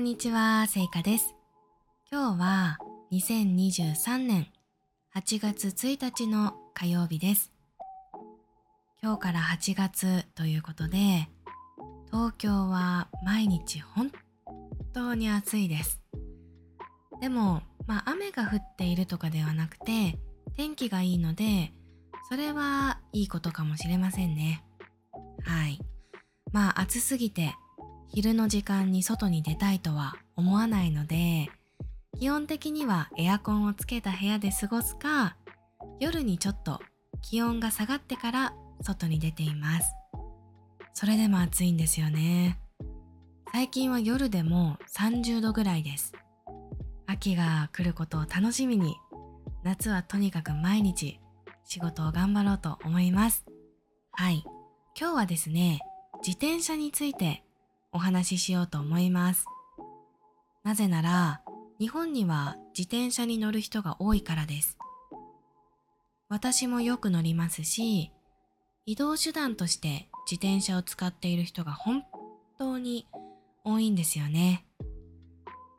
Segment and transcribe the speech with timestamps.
[0.00, 1.34] んにちは、せいかです。
[2.10, 2.78] 今日は
[3.12, 4.46] 2023年
[5.14, 7.52] 8月1日の火曜日です。
[9.02, 11.28] 今日から8月ということで、
[12.10, 14.10] 東京は毎日本
[14.94, 16.00] 当に暑いです。
[17.20, 20.18] でも、まあ雨が降っているとかではなくて、
[20.56, 21.74] 天気がいいので、
[22.30, 24.64] それはいいことかもしれませんね。
[25.44, 25.78] はい。
[26.54, 27.54] まあ暑すぎて
[28.12, 31.48] 昼の時間に外に出たいとは思わないので、
[32.18, 35.36] 基本的にはエアコンをつけた部屋で過ごすか、
[36.00, 36.80] 夜にちょっと
[37.22, 39.94] 気温が下がってから外に出ています。
[40.92, 42.58] それでも暑いんですよね。
[43.52, 46.12] 最近は夜でも30度ぐらいです。
[47.06, 48.96] 秋が来ることを楽しみに、
[49.62, 51.20] 夏はとにかく毎日
[51.64, 53.46] 仕事を頑張ろうと思います。
[54.10, 54.42] はい。
[54.98, 55.78] 今日はですね、
[56.26, 57.44] 自転車について
[57.92, 59.44] お話ししようと思います。
[60.62, 61.42] なぜなら、
[61.78, 64.78] 日本には自転車に乗る人が多いからです。
[66.28, 68.12] 私もよく乗りますし、
[68.86, 72.04] 移動手段として自転車を使っている人が本
[72.58, 73.06] 当に
[73.64, 74.66] 多いんですよね。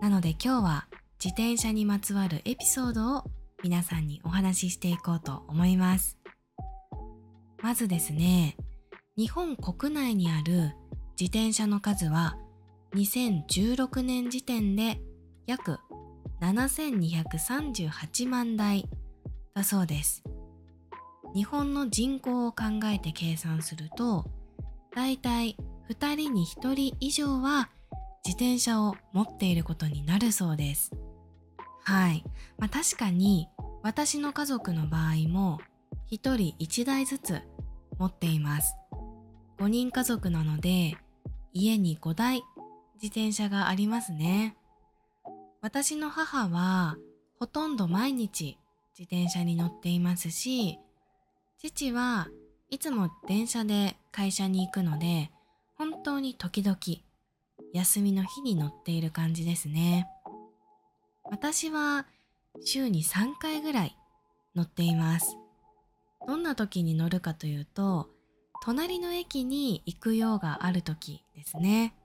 [0.00, 0.86] なので今日は
[1.22, 3.24] 自転車にまつわるエピソードを
[3.62, 6.18] 皆さんにお話ししていこうと思います。
[7.62, 8.56] まずですね、
[9.16, 10.74] 日本国内にある
[11.18, 12.36] 自転車の数は
[12.94, 15.00] 2016年時点で
[15.46, 15.78] 約
[16.40, 18.88] 7238万台
[19.54, 20.22] だそうです。
[21.34, 24.26] 日本の人口を考えて計算すると、
[24.94, 25.56] だいたい
[25.90, 27.70] 2人に1人以上は
[28.24, 30.90] 自転車を持っていることになるそうです。
[31.84, 32.24] はい。
[32.58, 33.48] まあ確かに
[33.82, 35.58] 私の家族の場合も
[36.10, 37.40] 1人1台ずつ
[37.98, 38.74] 持っています。
[39.62, 40.96] 5人家族なので
[41.52, 42.42] 家に5台
[43.00, 44.56] 自転車がありますね。
[45.60, 46.96] 私の母は
[47.38, 48.58] ほとんど毎日
[48.98, 50.80] 自転車に乗っていますし、
[51.60, 52.26] 父は
[52.70, 55.30] いつも電車で会社に行くので、
[55.76, 56.76] 本当に時々
[57.72, 60.08] 休みの日に乗っている感じですね。
[61.22, 62.06] 私は
[62.64, 63.96] 週に3回ぐらい
[64.56, 65.36] 乗っています。
[66.26, 68.08] どんな時に乗るかというと、
[68.64, 71.96] 隣の駅に行く用がある時ですね。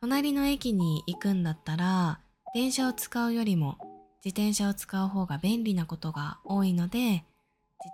[0.00, 2.18] 隣の駅に行くんだったら、
[2.54, 3.78] 電車を使うよりも
[4.24, 7.24] 自転車を使う方が便利なことが多いので、自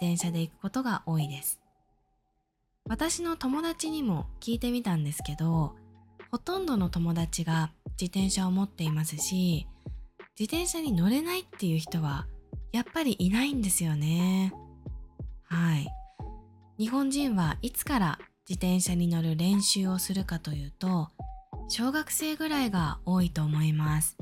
[0.01, 1.61] 転車で行くことが多いです。
[2.89, 5.77] 私の友達にも聞いてみたんですけど、
[6.31, 9.67] ほとんどの友達が自転車を持っていますし、
[10.39, 12.27] 自転車に乗れないっていう人は
[12.73, 14.55] やっぱりいないんですよね。
[15.45, 16.00] はい。
[16.81, 18.19] 日本人はいつから
[18.49, 21.11] 自転車に乗る練習をするかというと、
[21.69, 24.17] 小学生ぐらいが多いと思います。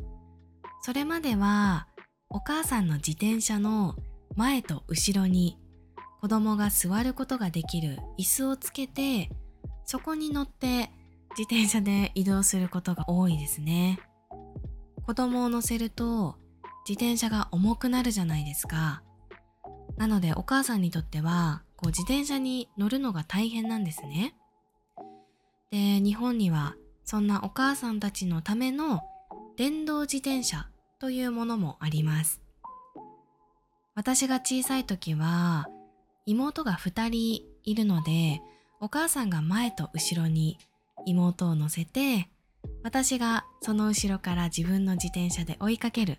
[0.82, 1.86] それまでは
[2.28, 3.94] お母さんの自転車の
[4.34, 5.56] 前と後ろに
[6.20, 9.30] 子供が座ることができる椅子をつけて、
[9.84, 10.90] そこに乗って
[11.38, 14.00] 自転車で移動することが多いですね。
[15.06, 16.34] 子供を乗せると
[16.88, 19.04] 自転車が重くなるじゃないですか。
[19.96, 24.34] なのでお母さんにとってはこう自転車に乗るのが大変なんですね。
[25.70, 26.74] で、日本には
[27.04, 29.02] そんなお母さんたちのための
[29.56, 30.68] 電動自転車
[30.98, 32.40] というものもあります。
[33.94, 35.68] 私が小さい時は
[36.26, 38.40] 妹が2人いるので
[38.80, 40.58] お母さんが前と後ろに
[41.04, 42.28] 妹を乗せて
[42.84, 46.18] 私がその後ろから自分の自転車で追いかける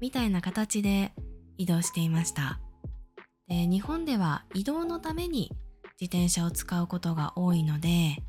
[0.00, 1.12] みたいな形で
[1.56, 2.60] 移動していました。
[3.48, 5.52] で日本では移動のために
[6.00, 8.22] 自転車を使うことが多いので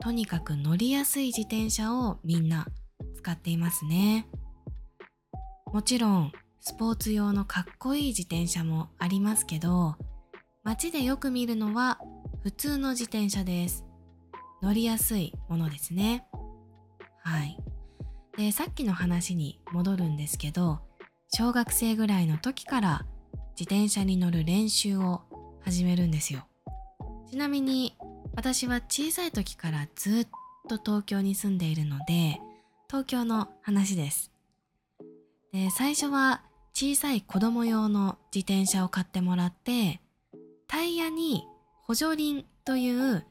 [0.00, 2.66] とにかく乗りやすい自転車をみんな
[3.16, 4.26] 使っていますね。
[5.72, 9.96] もちろんスポーツ用のかっこいい自転車もありますけど
[10.62, 11.98] 街でよく見るのは
[12.42, 13.84] 普通の自転車です。
[14.62, 16.26] 乗りやすいものですね。
[17.22, 17.58] はい。
[18.36, 20.80] で、さっきの話に戻るんですけど、
[21.34, 23.06] 小学生ぐらいの時から
[23.58, 25.22] 自転車に乗る練習を
[25.62, 26.44] 始めるんですよ。
[27.30, 27.96] ちなみに
[28.34, 30.26] 私は小さい時からずっ
[30.68, 32.40] と東京に住んでいるので、
[32.88, 34.32] 東京の話です。
[35.52, 36.42] で、最初は
[36.72, 40.00] 小さい子供用の自転車を買ってもらって、
[40.66, 41.46] タイヤに
[41.82, 43.24] 補助輪という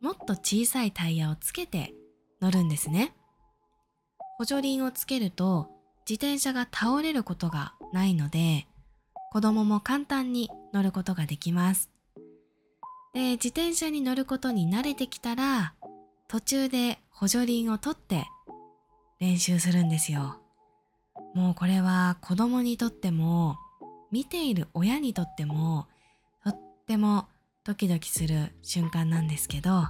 [0.00, 1.94] もっと小さいタイヤをつけて
[2.40, 3.14] 乗るんですね。
[4.36, 5.68] 補助輪をつけると
[6.08, 8.66] 自転車が倒れることがないので
[9.34, 11.90] 子供も簡単に乗ることができます。
[13.14, 15.74] で、自転車に乗ることに慣れてきたら
[16.28, 18.28] 途中で補助輪を取って
[19.18, 20.40] 練習するんですよ。
[21.34, 23.56] もうこれは子供にとっても
[24.12, 25.88] 見ている親にとっても
[26.44, 27.26] とっても
[27.64, 29.88] ドキドキする瞬間なんですけど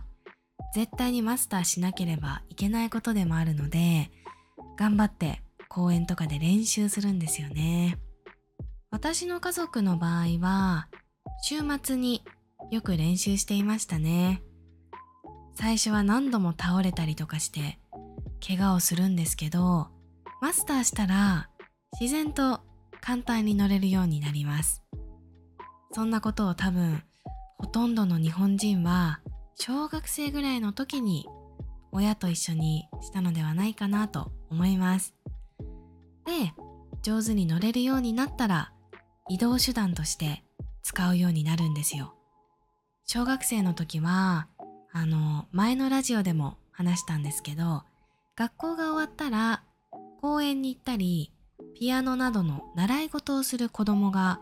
[0.74, 4.10] 絶対にマスターしなければいけないことでもあるので
[4.78, 7.98] 頑張って公園とかで練習するんですよね
[9.04, 10.88] 私の家族の場合は
[11.42, 12.24] 週末に
[12.70, 14.42] よく練習していましたね。
[15.54, 17.78] 最初は何度も倒れたりとかして
[18.44, 19.88] 怪我をするんですけど
[20.40, 21.50] マスターしたら
[22.00, 22.60] 自然と
[23.02, 24.82] 簡単に乗れるようになります。
[25.92, 27.02] そんなことを多分
[27.58, 29.20] ほとんどの日本人は
[29.56, 31.26] 小学生ぐらいの時に
[31.92, 35.14] 親と一緒にしたのではないかなと思います。
[36.24, 36.54] で
[37.02, 38.73] 上手に乗れるようになったら
[39.28, 40.42] 移動手段として
[40.82, 42.14] 使うようになるんですよ。
[43.06, 44.48] 小学生の時は
[44.92, 47.82] あの前のラジオでも話したんですけど
[48.36, 49.62] 学校が終わったら
[50.20, 51.32] 公園に行ったり
[51.78, 54.40] ピアノなどの習い事をする子供が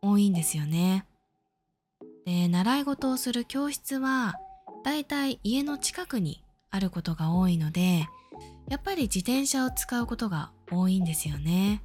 [0.00, 1.06] 多いんですよね。
[2.26, 4.34] で習い事をする教室は
[4.84, 8.06] だいたい家の近くにあることが多いので
[8.68, 11.82] やっぱり自転車を使うことが多いんですよね。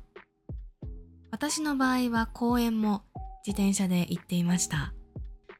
[1.31, 3.03] 私の場合は公園も
[3.45, 4.94] 自転車で行っていました。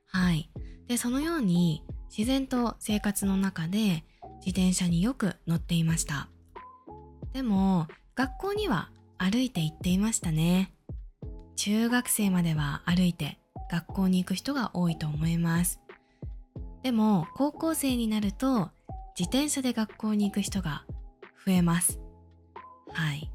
[0.08, 0.50] はい。
[0.88, 1.84] でそのように
[2.16, 4.06] 自然と生活の中で
[4.40, 6.30] 自転車によく乗っていました。
[7.34, 10.74] でも学校には歩いて行っていましたね。
[11.56, 15.82] 中学生までは歩いて学校に行く人が多いと思います。
[16.84, 18.70] でも高校生になると
[19.20, 20.86] 自転車で学校に行く人が
[21.46, 22.00] 増えます。
[22.94, 23.32] はい。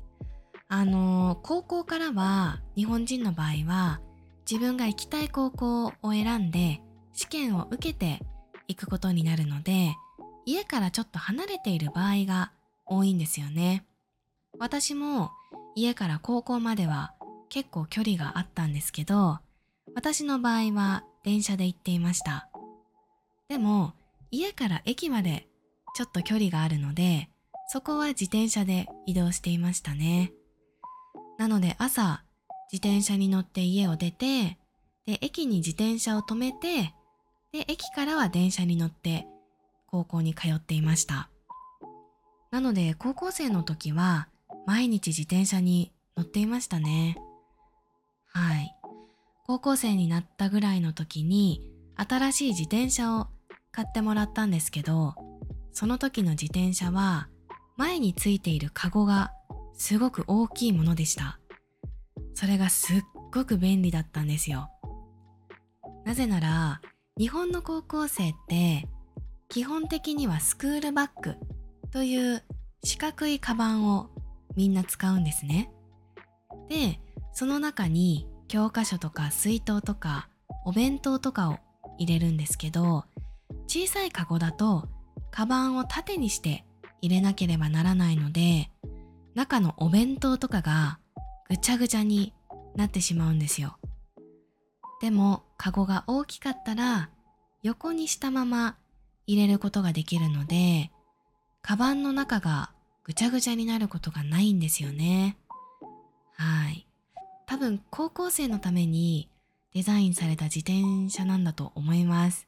[0.74, 4.00] あの高校からは日本人の場合は
[4.50, 6.80] 自分が行きたい高校を選んで
[7.12, 8.20] 試験を受けて
[8.68, 9.94] 行くことになるので
[10.46, 12.52] 家からちょっと離れている場合が
[12.86, 13.84] 多いんですよね。
[14.58, 15.30] 私も
[15.74, 17.12] 家から高校までは
[17.50, 19.40] 結構距離があったんですけど
[19.94, 22.48] 私の場合は電車で行っていました。
[23.46, 23.92] でも
[24.30, 25.46] 家から駅まで
[25.94, 27.28] ちょっと距離があるので
[27.68, 30.32] そこは自転車で移動していましたね。
[31.42, 32.22] なので朝
[32.72, 34.58] 自転車に乗って家を出て
[35.06, 36.94] で駅に自転車を止めて
[37.52, 39.26] で駅からは電車に乗って
[39.88, 41.30] 高校に通っていました。
[42.52, 44.28] なので高校生の時は
[44.68, 47.18] 毎日自転車に乗っていましたね。
[48.26, 48.76] はい。
[49.44, 53.26] 高校生になったぐらいの時に新しい自転車を
[53.72, 55.16] 買ってもらったんですけど
[55.72, 57.26] その時の自転車は
[57.76, 59.32] 前についているカゴが
[59.74, 61.38] すごく大きいものでした。
[62.34, 63.02] それがすっ
[63.32, 64.70] ごく便利だったんですよ。
[66.04, 66.80] なぜなら
[67.18, 68.88] 日本の高校生って
[69.48, 71.36] 基本的にはスクールバッグ
[71.90, 72.42] という
[72.82, 74.10] 四角いカバンを
[74.56, 75.70] みんな使うんですね。
[76.68, 77.00] で
[77.32, 80.28] その中に教科書とか水筒とか
[80.64, 81.58] お弁当とかを
[81.98, 83.04] 入れるんですけど
[83.66, 84.88] 小さいカゴだと
[85.30, 86.64] カバンを縦にして
[87.00, 88.70] 入れなければならないので
[89.34, 90.98] 中のお弁当とかが
[91.48, 92.32] ぐちゃぐちゃに
[92.76, 93.78] なってしまうんですよ。
[95.00, 97.10] でもカゴが大きかったら
[97.62, 98.76] 横にしたまま
[99.26, 100.90] 入れることができるので
[101.60, 102.70] カバンの中が
[103.04, 105.36] ぐちゃぐちゃになることがないんですよね。
[106.34, 106.86] はい。
[107.46, 109.28] 多分高校生のために
[109.74, 112.46] デザインされた自転車なんだと思います。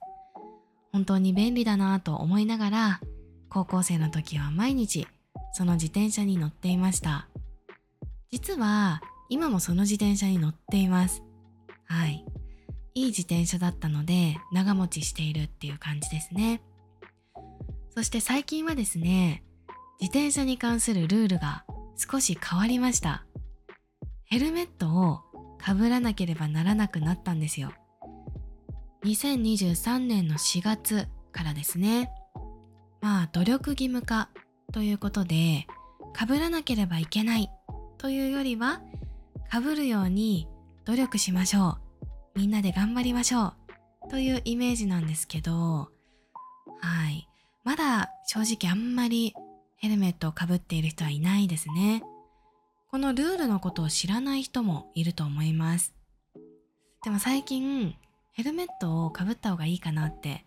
[0.93, 3.00] 本当に便利だなぁと思いながら
[3.49, 5.09] 高校生の時は毎日
[5.55, 7.29] その自転車に乗っていました。
[8.33, 11.23] 実は今もその自転車に乗っています。
[11.87, 12.25] はい。
[12.95, 16.61] いい自転車だったので長持ちしているっていう感じですね。
[17.95, 19.45] そして最近はですね
[20.01, 21.65] 自転車に関するルールが
[21.97, 23.25] 少し変わりました。
[24.25, 25.21] ヘルメットを
[25.59, 27.73] かぶらなければならなくなったんですよ。
[29.05, 32.11] 2023年の4月からですね。
[33.01, 34.31] まあ努力義務化
[34.75, 35.69] ということで
[36.12, 37.49] かぶらなければいけない
[37.97, 38.81] というよりは
[39.49, 40.49] かぶるように
[40.85, 41.78] 努力しましょ
[42.35, 42.40] う。
[42.40, 43.52] みんなで頑張りましょ
[44.07, 44.11] う。
[44.11, 45.90] というイメージなんですけど
[46.81, 47.28] はい。
[47.62, 49.33] まだ正直あんまり
[49.76, 52.02] ヘルメットをかぶっている人はいないですね。
[52.90, 55.95] このルールのことを知らない人もいると思います。
[57.04, 57.95] でも最近
[58.33, 60.45] ヘルメットをかぶった方がいいかなって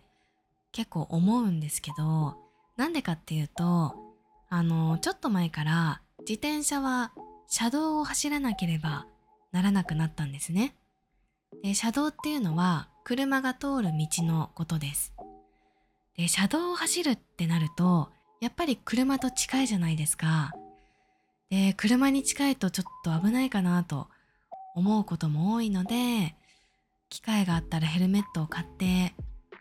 [0.70, 2.36] 結構思うんですけど
[2.76, 4.07] なんでかっていうと
[4.50, 7.12] あのちょっと前から自転車は
[7.48, 9.06] 車道を走らなければ
[9.52, 10.74] ならなくなったんですね
[11.62, 15.14] で車道っていうのは車が通る道のことです
[16.16, 20.52] で車道を走るってなるとやっぱり車と近いじゃないですか。
[21.50, 24.08] で、車に近いとちょっと危ないかなと
[24.74, 26.34] 思うことも多いので、
[27.08, 29.14] 機会があったらヘルメットを買って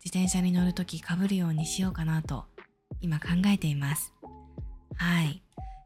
[0.03, 2.45] 自転車に乗るとき被るようにしようかなと
[2.99, 4.13] 今考えています。
[4.97, 5.41] はい。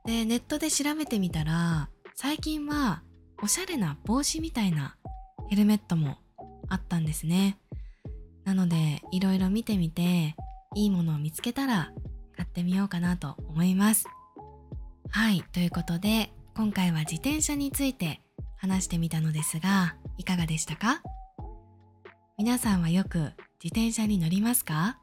[0.06, 3.04] で、ネットで調べてみたら、最近は
[3.42, 4.98] おしゃれな帽子みたいな
[5.50, 6.18] ヘルメットも
[6.70, 7.58] あったんですね。
[8.44, 10.36] なので、いろいろ見てみて、
[10.76, 11.92] いいものを見つけたら
[12.36, 14.08] 買ってみようかなと思います。
[15.10, 18.22] はい、ということで、今回は自転車について
[18.58, 21.02] 話してみたのですが、いかがでしたか？
[22.38, 24.98] 皆さんはよく自転車に乗りますか？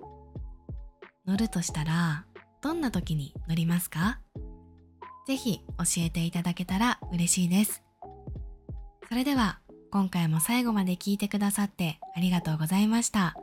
[1.26, 2.24] 乗るとしたら、
[2.62, 4.20] どんな時に乗りますか？
[5.26, 7.82] ぜひ教えていただけたら嬉しいです。
[9.08, 9.60] それでは
[9.90, 13.36] 今回も最後まで聞いてくださってありがとうございました。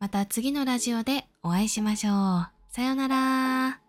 [0.00, 2.48] また次のラジオでお会いしましょう。
[2.70, 3.83] さようなら